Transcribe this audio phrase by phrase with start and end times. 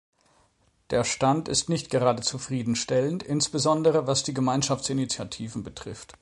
[0.89, 6.17] Der Stand ist nicht gerade zufrieden stellend, insbesondere was die Gemeinschaftsinitiativen betrifft.